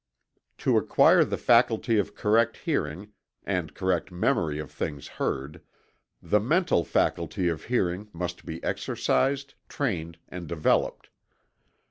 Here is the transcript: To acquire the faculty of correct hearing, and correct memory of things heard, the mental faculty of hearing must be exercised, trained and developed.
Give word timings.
To 0.57 0.77
acquire 0.77 1.23
the 1.23 1.37
faculty 1.37 1.99
of 1.99 2.15
correct 2.15 2.57
hearing, 2.57 3.13
and 3.43 3.75
correct 3.75 4.11
memory 4.11 4.57
of 4.57 4.71
things 4.71 5.07
heard, 5.07 5.61
the 6.23 6.39
mental 6.39 6.83
faculty 6.83 7.47
of 7.49 7.65
hearing 7.65 8.09
must 8.11 8.43
be 8.43 8.63
exercised, 8.63 9.53
trained 9.69 10.17
and 10.27 10.47
developed. 10.47 11.11